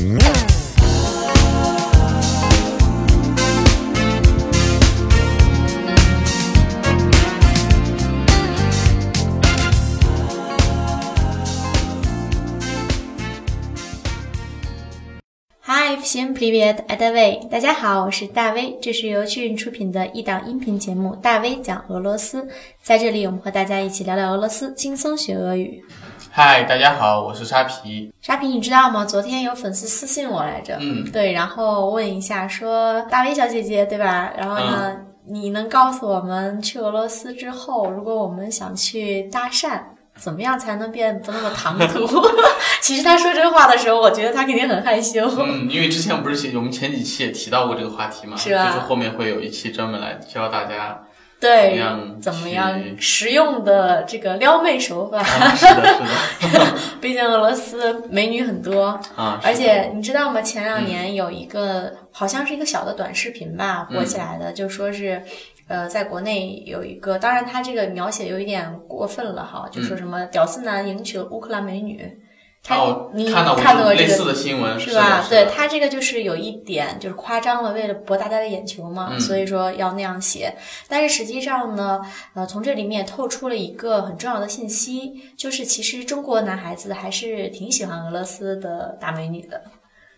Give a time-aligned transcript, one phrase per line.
[0.00, 0.49] Yeah.
[16.09, 17.47] всем привет, это Вэй。
[17.47, 22.41] 大家好，我是大威，这是由趣运出品的一档音频节目《大威讲俄罗斯》。
[22.81, 25.83] 在这里，我们和大家一起聊聊俄罗斯，轻松学俄语。
[26.31, 28.11] 嗨，大家好，我是沙皮。
[28.19, 29.05] 沙皮，你知道吗？
[29.05, 34.33] 昨天有粉丝私信我来着，嗯，对，然后问一下说，大威小姐姐，对吧？
[34.35, 39.79] 然后呢，你能告诉我们去俄罗斯之后，如果我们想去搭讪？
[40.20, 42.06] 怎么样才能变不那么唐突？
[42.82, 45.26] 其实他说这个话的时候，我觉得他肯定很害羞。
[45.38, 48.66] 嗯，因为之前不是我们前几期也提到过这个话题嘛，是吧？
[48.66, 51.02] 就是后面会有一期专门来教大家
[51.40, 51.82] 对
[52.20, 55.22] 怎么样实用的这个撩妹手法。
[55.22, 56.00] 是的，
[56.40, 56.66] 是的。
[57.00, 60.42] 毕竟俄罗斯美女很多啊，而且你知道吗？
[60.42, 65.22] 前两年有一个好像是一个小的短视频吧，火起来的，就说是。
[65.70, 72.18] 呃，在国内有一个，当然他这个描写有一点过分了哈，就说什么屌丝男迎娶了乌克兰美女，
[72.60, 72.76] 他
[73.14, 75.24] 你看到过类似的新闻是吧？
[75.30, 80.52] 对他这个就是有一点就是夸张了，为了博大家的眼球嘛，所以说要那样写。
[80.88, 82.00] 但是实际上呢，
[82.34, 89.62] 呃，从这里面透出了一个很重要的信息，就是其实中国男孩子还是挺喜欢俄罗斯的大美女的。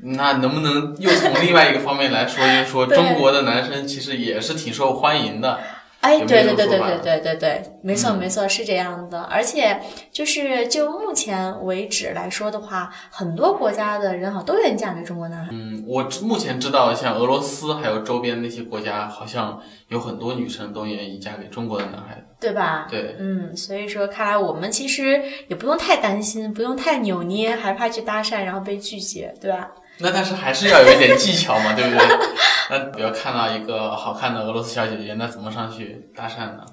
[0.03, 5.59] 那能不能又从另外一个方面来说，就是说中国的男生其实也是挺受欢迎的？
[6.01, 9.23] 哎，对对对对对对对对，没错没错，是这样的。
[9.23, 9.81] 而且
[10.11, 15.51] 就是就目前为止来说的话，很多国家的人好像都愿意嫁给中国男孩。
[15.53, 22.89] 嗯，我目前知道，像俄罗斯还有周边那些国家，好像有很多女生都愿意嫁给中国的男孩子，对吧？
[22.91, 29.71] 对，嗯，所以说看来我们其实也不用太担心，不用太扭捏，害怕去搭讪然后被拒绝，对吧？
[30.03, 32.07] 那但是还是要有一点技巧嘛，对不对？
[32.71, 36.65] 那比如看到一个好看的俄罗斯小姐姐，那怎么上去搭讪呢？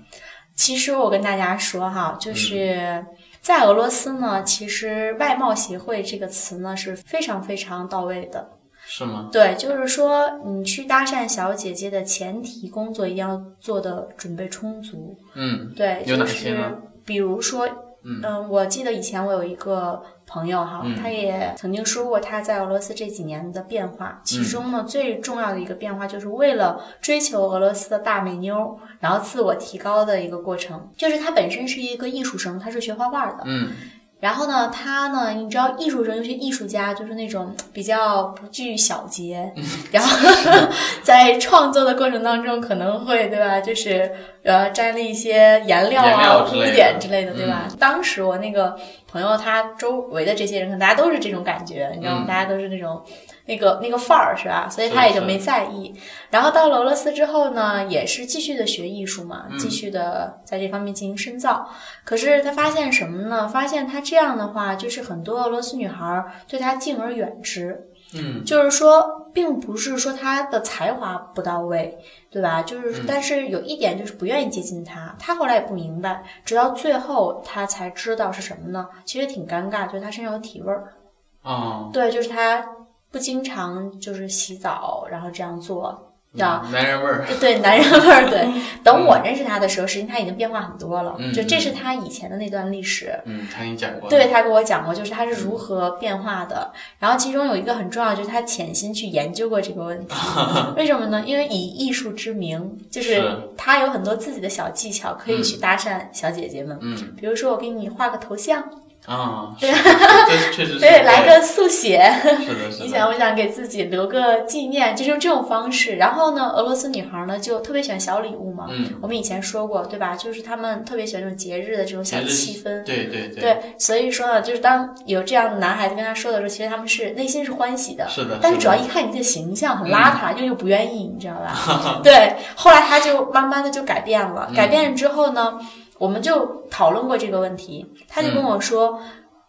[0.56, 3.06] 其实我跟大家说哈，就是
[3.40, 8.50] 在俄罗斯呢，其实外貌协会这个词呢是非常非常到位的。
[8.92, 9.30] 是吗？
[9.32, 15.16] 对，就是说你去搭讪小姐姐的前提工作一定要做的准备充足。
[15.36, 16.72] 嗯，对，有哪些呢？
[17.06, 17.68] 比如说，
[18.04, 20.02] 嗯，我记得以前我有一个。
[20.32, 30.88] 朋友哈，他也曾经说过他在俄罗斯这几年的变化，其中呢最重要的一个变化就是为了追求俄罗斯的大美妞，然后自我提高的一个过程。
[30.96, 33.72] 就是他本身是一个艺术生，他是学画画的，嗯。
[34.20, 39.52] 然后呢，他呢，你知道，艺术生有些艺术家就是那种比较不拘小节，
[39.92, 40.18] 然后
[41.04, 43.62] 在创作的过程当中可能会，对吧？
[43.62, 44.12] 就是
[44.44, 47.68] 呃，沾了一些颜料啊、污点之类的，对吧？
[47.80, 48.78] 当时我那个
[49.12, 52.26] 朋友他周围的这些人，可能大家都是这种感觉，你知道吗？
[52.28, 53.04] 大家都是那种。
[53.46, 54.70] 那个那个范儿是吧？
[54.70, 55.92] 所以他也就没在意。
[56.30, 61.68] 然后到了俄罗斯之后呢，也是继续的学艺术嘛，继续的在这方面进行深造。
[62.04, 63.48] 可是他发现什么呢？
[63.48, 67.88] 发现他这样的话，就是很多俄罗斯女孩对他敬而远之。
[68.14, 71.98] 嗯，就是说，并不是说他的才华不到位，
[72.30, 72.62] 对吧？
[72.62, 75.16] 就是，但是有一点就是不愿意接近他。
[75.20, 78.88] 他后来也不明白，直到最后他才知道是什么呢？
[79.06, 80.94] 其实挺尴尬，就是他身上有体味儿。
[81.42, 82.66] 啊，对，就是他。
[83.12, 88.48] 不经常就是洗澡，然后这样做，啊，男人味儿， 对，男人味儿，对。
[88.84, 91.18] 等我认识他的时候，实际他已经变化很多了。
[91.34, 93.20] 就这是他以前的那段历史。
[93.26, 94.08] 嗯，他给你讲过。
[94.10, 96.72] 对他跟我讲过，就是他是如何变化的。
[97.00, 100.16] 然后其中有一个很重要，就是他潜心去研究过这个问题。
[100.78, 101.24] 为什么呢？
[101.26, 103.24] 因为以艺术之名，就是
[103.58, 106.78] 他有很多自己的小技巧，可以去搭讪小姐姐们。
[106.82, 108.64] 嗯，比如说我给你画个头像。
[109.06, 110.80] 啊，对，这确实是。
[110.80, 112.00] 对，来个速写。
[112.24, 112.84] 是的，是的。
[112.86, 115.96] 你想，我想给自己留个纪念，就是用这种方式。
[115.96, 118.68] 然后呢，俄罗斯女孩呢就特别喜欢小礼物嘛。
[118.70, 118.86] 嗯。
[119.02, 120.16] 我们以前说过，对吧？
[120.16, 122.84] 就是他们特别喜欢这种节日的这种小气氛。
[122.84, 123.42] 对对对。
[123.42, 128.08] 对，所以说呢，就是当有这样的男孩子跟他说的时候，其实他们是内心是欢喜的。
[128.10, 128.38] 是的。
[128.42, 132.00] 但是主要一看你的形象很邋遢，又又不愿意，你知道吧？
[132.04, 132.36] 对。
[132.56, 135.58] 后来他就慢慢的就改变了，改变了之后呢，
[136.00, 139.00] 我们就讨论过这个问题，他就跟我说。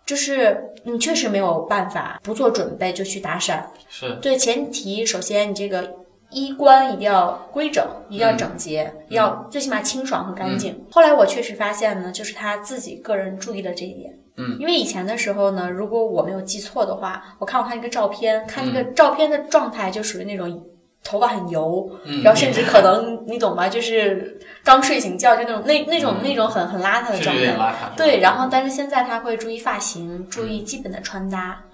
[0.06, 5.06] 就是你确实没有办法不做准备就去搭讪，是对前提。
[5.06, 5.88] 首先，你这个
[6.31, 10.85] 衣冠一定要规整，一定要整洁，要最起码清爽和干净。
[10.91, 14.12] 后来我确实发现呢，就是他自己个人注意了这一点。
[14.37, 20.61] 嗯，因为以前的时候呢，如果我没有记错的话，我看过他一个照片，看那个照片的状态就属于那种。
[21.02, 21.91] 头发很油，
[22.23, 27.91] 然后甚至可能你懂吧，就是刚睡醒觉就那种那那种那种很很邋遢的状态。
[27.97, 31.64] 对，然后但是现在他会注意发型，注意基本的穿搭，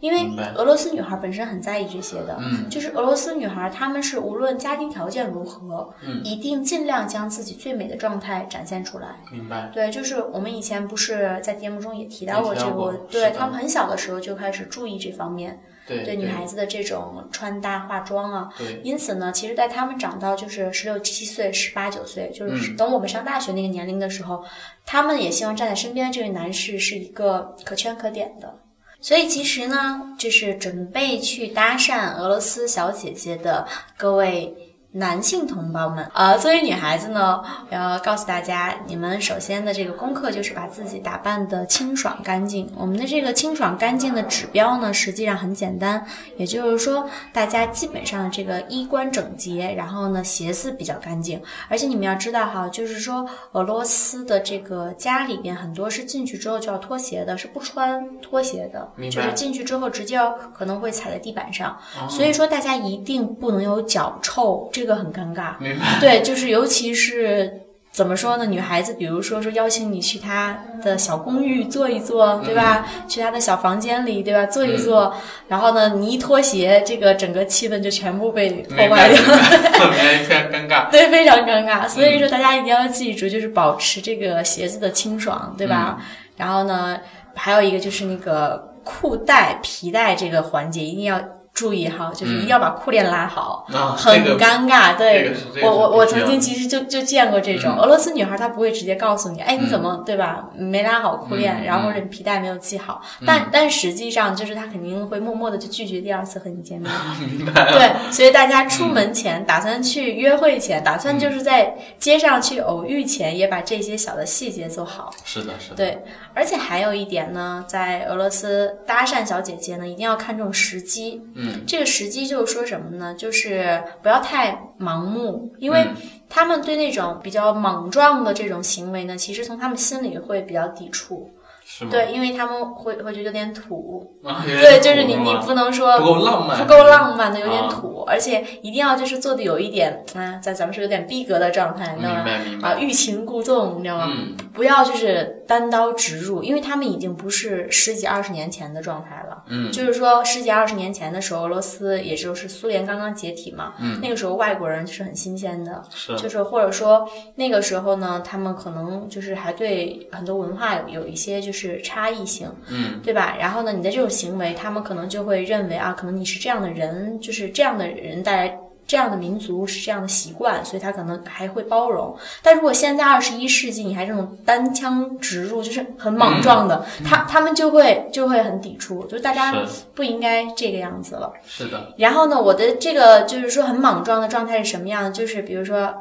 [0.00, 2.68] 因为俄罗斯女孩本身很在意这些的，嗯。
[2.68, 6.20] 就是俄罗斯女孩，她们是无论家庭条件如何，嗯。
[6.22, 9.16] 一定尽量将自己最美的状态展现出来。
[9.32, 9.70] 明白。
[9.72, 18.48] 对，就是我们以前不是在节目中也提到过这个，对他们很小的时候就开始注意这方面，对对女孩子的这种穿搭、化妆啊。
[18.58, 24.44] 对因此呢，其实，在他们长到就是十六七岁、十八九岁，就是嗯等我们上大学那个年龄的时候，
[24.84, 28.60] 他们也希望站在身边的这位男士是一个可圈可点的。
[28.98, 33.66] 所以其实呢，就是准备去搭讪俄罗斯小姐姐的
[33.96, 34.65] 各位
[34.96, 42.70] 男性同胞们，呃，作为女孩子呢，要告诉大家，你们首先的这个功课就是把自己打扮的清爽干净。
[42.74, 46.02] 我们的这个清爽干净的指标呢，实际上很简单，
[46.38, 51.42] 也就是说，大家基本上这个衣冠整洁，然后呢，鞋子比较干净。
[51.68, 61.78] 而且你们要知道哈，就是说俄罗斯的这个家里边很多是进去之后就要脱鞋的，是不穿拖鞋的，明白就是进去之后直接要可能会踩在地板上。
[62.00, 65.58] 哦所以说大家一定不能有脚臭，这个很尴尬。
[65.58, 65.98] 明白。
[66.00, 68.46] 对，就是尤其是怎么说呢？
[68.46, 72.86] 女孩子，比如说说邀请你去她的小公寓坐一坐，对吧？
[73.08, 74.44] 去她的小房间里，对吧？
[74.46, 75.14] 坐一坐，
[75.48, 79.26] 然后呢，你一脱鞋，这个整个气氛就全部被破，坏掉明。
[79.26, 80.90] 白，明白，非常尴尬。
[80.90, 81.88] 对，非常尴尬。
[81.88, 85.98] 所以说，大家一定要记住，就是保持这个鞋子的清爽，对吧？
[86.36, 87.00] 然后呢，
[87.34, 91.18] 还有一个就是那个裤带、皮带这个环节一定要
[91.56, 93.66] 注意哈，就是一定要把裤链拉好。
[93.72, 100.50] 啊，很尴尬，对、这个是这个我我我曾经其实就就见过这种、嗯俄罗斯女孩，她不会直接告诉你，哎，你怎么、对吧？
[100.54, 106.92] 没拉好裤链，嗯然后或者你皮带没有系好，但但实际上就是她肯定会默默的就拒绝第二次和你见面。
[107.26, 107.72] 明白了。
[107.72, 115.10] 对，所以大家出门前、打算去约会前，打算就是在街上去偶遇前，也把这些小的细节做好。
[115.24, 115.76] 是的，是的。
[115.76, 116.04] 对，
[116.34, 121.22] 而且还有一点呢，在俄罗斯搭讪小姐姐呢，一定要看重时机。
[121.46, 123.14] 嗯，这个时机就是说什么呢？
[123.14, 125.94] 就是不要太盲目，因为嗯
[126.28, 131.30] 他们对那种比较莽撞的这种行为呢，其实从他们心里会比较抵触。
[131.68, 131.90] 是吗？
[131.90, 134.18] 对，因为他们会会觉得有点土。
[134.22, 142.24] 啊，有点对，就是你你不能说不够浪漫，不够浪漫的，有点啊土，而且一定要就是做的有一点，啊，在咱们说有点逼格的状态，你知道吗？
[142.62, 144.06] 啊，欲擒故纵，你知道吗？
[144.10, 149.44] 嗯，不要就是单刀直入，因为他们已经不是十几二十年前的状态了。
[149.48, 163.36] 嗯，就是说十几二十年前的时候，俄罗斯也就是苏联刚刚解体嘛，嗯，那个时候外国人是很新鲜的，是就是或者说那个时候呢，他们可能就是还对很多文化有有一些就是差异性，嗯，对吧？
[163.38, 168.58] 然后呢，你的这种行为，他们可能就会认为啊，可能你是这样的人，就是这样的人带来。
[168.88, 172.16] 这样的民族是这样的习惯，所以他可能还会包容。
[172.40, 179.52] 但如果现在二十一世纪，你还这种单枪直入，就是很莽撞的，他他们就会就会很抵触，就是大家
[179.92, 181.32] 不应该这个样子了。
[181.48, 185.12] 是的，然后呢，我的这个就是说很莽撞的状态是什么样？
[185.12, 185.92] 就是比如说，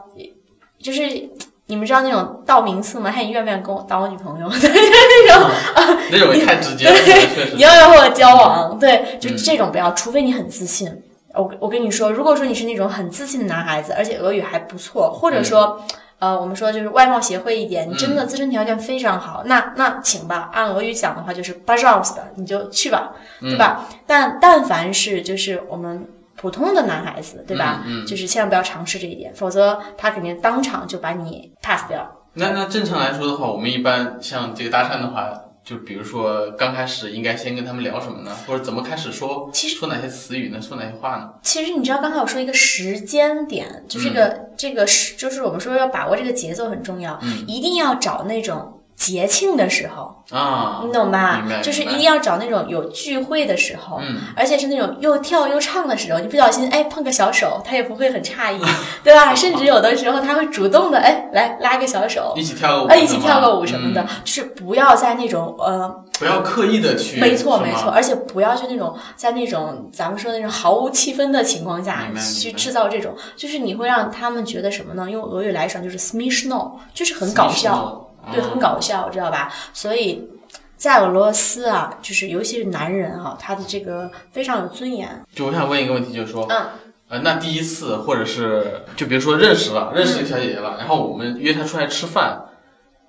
[0.78, 1.28] 就是
[1.66, 3.10] 你们知道那种道明寺吗？
[3.10, 4.46] 看，你愿不愿意跟我当我女朋友？
[4.54, 5.44] 那种
[5.74, 7.64] 啊那种太直接了，确实你。
[7.64, 8.78] 要不要和我交往？
[8.78, 11.02] 对，就这种不要，除非你很自信。
[11.36, 15.82] 我我跟你说，如果说你是那种很自信的男孩子，而且俄语还不错，或者说。
[16.18, 20.50] 呃，我们说就是外貌协会一点，你真的自身条件非常好，那那请吧。
[20.54, 23.12] 按俄语讲的话就是 b a j o s 的，你就去吧，
[23.42, 23.86] 对吧？
[24.08, 27.84] 但但凡是就是我们普通的男孩子，对吧？
[28.08, 32.10] 就是千万不要尝试这一点，否则他肯定当场就把你 pass 掉。
[32.36, 35.30] 那那正常来说的话，我们一般像这个搭讪的话，
[35.66, 38.38] 就比如说刚开始应该先跟他们聊什么呢？
[38.46, 39.50] 或者怎么开始说？
[39.52, 40.62] 其实说哪些词语呢？
[40.62, 41.28] 说哪些话呢？
[41.42, 51.44] 其实你知道，刚才我说一个时间点，就这个、嗯这个是，就是我们说要把握这个节奏很重要，一定要找那种节庆的时候，啊，你懂吧？
[51.62, 54.18] 就是一定要找那种有聚会的时候，嗯。
[54.36, 58.60] 而且是那种又跳又唱的时候，你不小心哎碰个小手，他也不会很诧异，
[59.04, 59.36] 对吧？
[59.36, 64.08] 甚至有的时候他会主动的哎来拉个小手，一起跳个舞，哎一起跳个舞什么的，嗯。
[64.24, 75.12] 就是不要在那种呃不要刻意的去，没错，没错，，而且不要去那种在那种咱们说的那种毫无气氛的情况下去制造这种，就是你会让他们觉得什么呢？
[75.12, 78.80] 用俄语来说就是 smishno，就是很搞笑，对，很搞。
[78.80, 79.52] 笑，知道吧？
[79.74, 80.30] 所以。
[80.78, 85.10] 在俄罗斯啊，就是尤其是男人啊，他的这个非常有尊严。
[85.34, 86.66] 就我想问一个问题，就是说，嗯，
[87.08, 92.42] 呃，那第一次或者是就比如说认识了，认识一个小姐姐了，然后我们约她出来吃饭，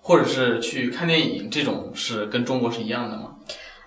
[0.01, 3.33] 或者是去看电影，这种是跟中国是一样的吗？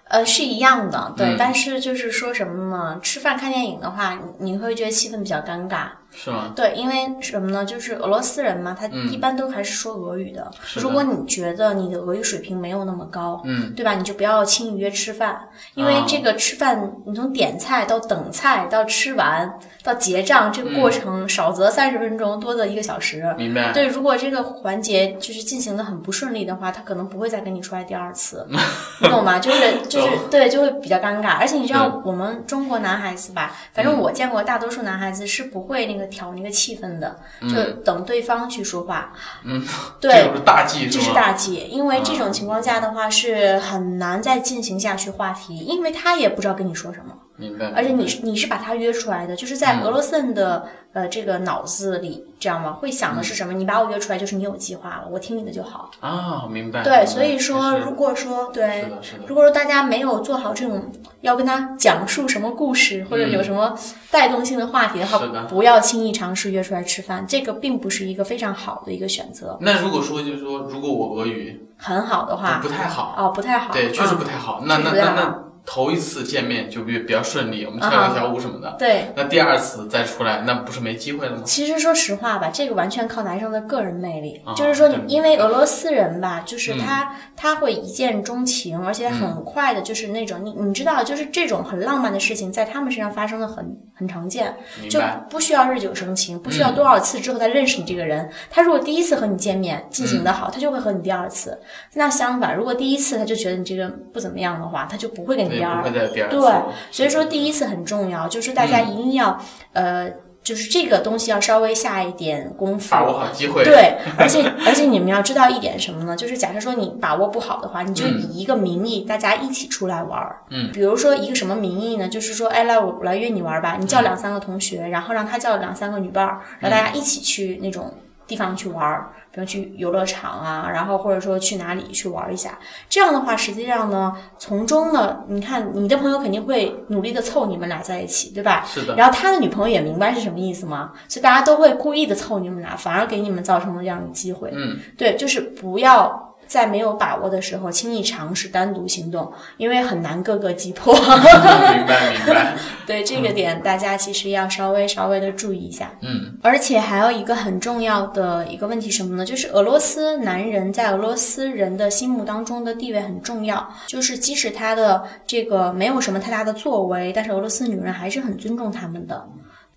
[0.10, 1.28] 呃，是一样的，对。
[1.28, 3.00] 嗯但是就是说什么呢？
[3.02, 5.88] 吃饭看电影的话，你你会觉得气氛比较尴尬。
[6.12, 6.52] 是吗？
[6.56, 7.64] 对，因为什么呢？
[7.64, 10.50] 就是俄罗斯人嘛，他嗯一般都还是说俄语的。
[10.76, 13.94] 如果你觉得你的俄语水平没有那么高，嗯，对吧？
[13.94, 15.40] 你就不要轻易约吃饭，
[15.76, 23.24] 因为啊这个吃饭，你从点菜到等菜到吃完到结账，这个过程少则三十分钟，多则一个小时。
[23.38, 23.72] 明白。
[23.72, 28.46] 对，如果这个环节就是进行的很不顺利的话，他可能不会再跟你出来第二次，
[29.02, 29.40] 你懂吗？
[29.40, 31.38] 就是就是对，就会比较尴尬。
[31.38, 39.14] 而且你知道我们中国男孩子吧，反正我见过大多数男孩子是不会那个调那个气氛的，就等对方去说话。
[39.44, 39.64] 嗯，
[40.00, 41.14] 对，这是大忌这是？
[41.14, 47.14] 大忌，因为这种情况下的话是很难再进行下去话题，因为他也不知道跟你说什么。
[47.40, 47.72] 明白。
[47.76, 52.74] 而且你是你是把他约出来的，就是在俄罗斯人的、呃这个脑子里，这样吗？
[52.74, 53.54] 会想的是什么？
[53.54, 55.90] 你把我约出来，就是你有计划了，我听你的就好。
[56.00, 56.84] 啊，明白。
[56.84, 58.86] 对，所以说，如果说对。
[59.28, 60.92] 如果说大家没有做好这种
[61.22, 63.78] 要跟他讲述什么故事，或者有什么
[64.12, 69.58] 带动性的话题的话，嗯不要轻易尝试约出来吃饭，这个并不是一个非常好的一个选择。
[69.62, 74.64] 那如果说就是说，如果我俄语很好的话，不太好，哦，不太好，对，确实嗯不太好。
[74.66, 78.76] 那那那那头一次见面就比比较顺利，我们跳啊个小舞什么的。
[78.80, 79.06] 对。
[79.16, 81.44] 那第二次再出来，那不是没机会了吗？
[81.46, 84.42] 其实说实话吧，这个完全靠男生的个人魅力。
[84.44, 94.56] 啊就是说对，因为俄罗斯人吧，就是嗯他、他会一见钟情，而且很快的，就是那种、你你知道，就是这种很浪漫的事情，在他们身上发生的很很常见，
[94.90, 95.00] 就。
[95.30, 98.28] 不需要日久生情，不需要多少次之后他认识你这个人。
[98.50, 101.60] 他如果第一次和你见面进行的好，他就会和你第二次。
[101.94, 106.38] 那相反，如果第一次他就觉得你这个不怎么样的话，他就不会跟你对，第二不会再有第二次。
[106.38, 106.52] 对，
[106.92, 109.40] 所以说第一次很重要，就是大家一定要、
[109.74, 110.10] 呃，
[110.42, 112.90] 就是这个东西要稍微下一点功夫。
[112.90, 113.64] 把握好机会。
[113.64, 116.16] 对，而且而且你们要知道一点什么呢？
[116.16, 120.38] 就是假设说你把握不好的话，你就以一个名义大家一起出来玩儿。
[120.50, 122.08] 嗯，比如说一个什么名义呢？
[122.08, 127.94] 就是说，哎，来我我来约你玩儿吧，你叫两三个同学，然后让他叫两三个女伴儿，然后大家一起去那种
[128.30, 132.60] 地方去玩儿，比如去游乐场啊，然后或者说去哪里去玩儿一下。
[132.88, 138.64] 这样的话，实际上呢，从中呢，你看你的朋友肯定会努力的凑你们俩在一起，对吧？
[138.68, 138.96] 是的。
[138.96, 140.92] 然后他的女朋友也明白是什么意思吗？
[141.08, 144.52] 所以大家都会故意的凑你们俩，反而给你们造成了这样的机会。
[144.54, 150.94] 嗯，对，就是不要在没有把握的时候轻易尝试单独行动，因为很难各个击破。
[150.94, 151.06] 明
[151.88, 152.58] 白明白。
[152.86, 155.92] 对这个点，大家其实要稍微稍微的注意一下。
[156.02, 159.24] 嗯，而且还有一个很重要的一个问题什么呢？
[159.24, 169.24] 就是俄罗斯男人在俄罗斯人的心目当中的地位很重要，就是即使他的这个没有什么太大的作为，但是俄罗斯女人还是很尊重他们的。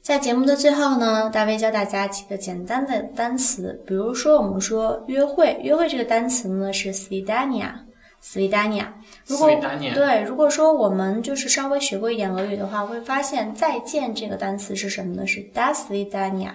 [0.03, 8.87] 在节目的最后呢，大卫教大家几个简单的单词，比如说我们说约会，约会这个单词呢是 svidania，svidania。
[9.29, 9.49] 如果
[9.95, 15.25] 对，如果说我们就是稍微学过一点俄语的话，会发现再见这个单词是什么呢？
[15.25, 16.55] 是 das svidania。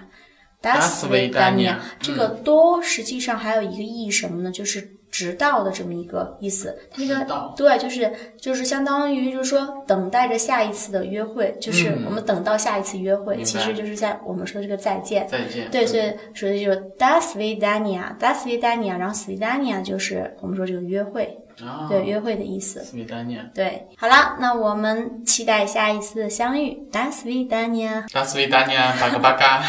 [0.62, 4.51] das svidania svidania 这个多实际上还有一个意义什么呢？
[4.51, 6.77] 就是直到的这么一个意思。
[6.91, 15.27] 它这个对，就是就是相当于就是说等待着下一次的约会，就是嗯我们等到下一次约会，其实就是在我们说的这个再见。
[15.27, 15.71] 再见。
[15.71, 22.83] 对，所以所以就是 das svidania，das svidania，然后 svidania 就是我们说这个约会，啊，对，约会的意思。
[22.83, 29.63] 斯维达尼亚，对，好了，那我们期待下一次的相遇，das svidania，达斯维达尼亚，巴嘎巴嘎。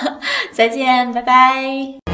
[0.52, 2.05] 再见，拜拜。